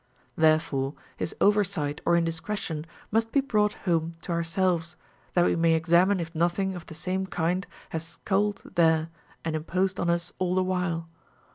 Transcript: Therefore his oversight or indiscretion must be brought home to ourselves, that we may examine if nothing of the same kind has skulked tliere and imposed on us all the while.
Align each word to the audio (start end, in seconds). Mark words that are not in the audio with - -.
Therefore 0.35 0.95
his 1.15 1.35
oversight 1.39 2.01
or 2.07 2.15
indiscretion 2.17 2.87
must 3.11 3.31
be 3.31 3.39
brought 3.39 3.73
home 3.85 4.15
to 4.23 4.31
ourselves, 4.31 4.95
that 5.35 5.45
we 5.45 5.55
may 5.55 5.75
examine 5.75 6.19
if 6.19 6.33
nothing 6.33 6.73
of 6.73 6.87
the 6.87 6.95
same 6.95 7.27
kind 7.27 7.67
has 7.89 8.03
skulked 8.03 8.63
tliere 8.73 9.09
and 9.45 9.55
imposed 9.55 9.99
on 9.99 10.09
us 10.09 10.33
all 10.39 10.55
the 10.55 10.63
while. 10.63 11.07